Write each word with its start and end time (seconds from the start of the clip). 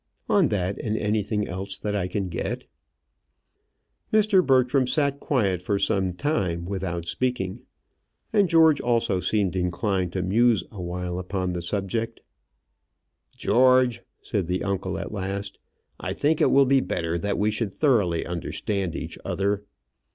"On 0.27 0.47
that 0.47 0.79
and 0.79 0.97
anything 0.97 1.47
else 1.47 1.77
that 1.77 1.95
I 1.95 2.07
can 2.07 2.27
get." 2.27 2.65
Mr. 4.11 4.43
Bertram 4.43 4.87
sat 4.87 5.19
quiet 5.19 5.61
for 5.61 5.77
some 5.77 6.13
time 6.13 6.65
without 6.65 7.05
speaking, 7.05 7.59
and 8.33 8.49
George 8.49 8.81
also 8.81 9.19
seemed 9.19 9.55
inclined 9.55 10.11
to 10.13 10.23
muse 10.23 10.63
awhile 10.71 11.19
upon 11.19 11.53
the 11.53 11.61
subject. 11.61 12.21
"George," 13.37 14.01
said 14.23 14.47
the 14.47 14.63
uncle, 14.63 14.97
at 14.97 15.11
last, 15.13 15.59
"I 15.99 16.13
think 16.13 16.41
it 16.41 16.49
will 16.51 16.65
be 16.65 16.81
better 16.81 17.19
that 17.19 17.37
we 17.37 17.51
should 17.51 17.71
thoroughly 17.71 18.25
understand 18.25 18.95
each 18.95 19.19
other. 19.23 19.65